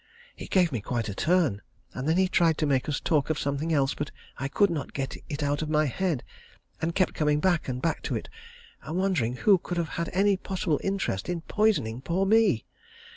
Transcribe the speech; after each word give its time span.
It 0.35 0.49
gave 0.49 0.71
me 0.71 0.81
quite 0.81 1.09
a 1.09 1.13
turn, 1.13 1.61
and 1.93 2.09
then 2.09 2.17
he 2.17 2.27
tried 2.27 2.57
to 2.57 2.65
make 2.65 2.89
us 2.89 2.99
talk 2.99 3.29
of 3.29 3.37
something 3.37 3.71
else, 3.71 3.93
but 3.93 4.09
I 4.39 4.47
could 4.47 4.71
not 4.71 4.93
get 4.93 5.15
it 5.29 5.43
out 5.43 5.61
of 5.61 5.69
my 5.69 5.85
head, 5.85 6.23
and 6.81 6.95
kept 6.95 7.13
coming 7.13 7.39
back 7.39 7.67
and 7.67 7.79
back 7.83 8.01
to 8.09 8.15
it, 8.15 8.27
and 8.81 8.97
wondering 8.97 9.35
who 9.35 9.59
could 9.59 9.77
have 9.77 9.89
had 9.89 10.09
any 10.11 10.37
possible 10.37 10.79
interest 10.83 11.29
in 11.29 11.41
poisoning 11.41 12.01
poor 12.01 12.25
me. 12.25 12.65